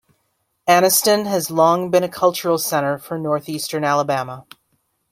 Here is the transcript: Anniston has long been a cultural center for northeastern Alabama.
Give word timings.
Anniston 0.67 1.27
has 1.27 1.51
long 1.51 1.91
been 1.91 2.03
a 2.03 2.09
cultural 2.09 2.57
center 2.57 2.97
for 2.97 3.19
northeastern 3.19 3.83
Alabama. 3.83 4.47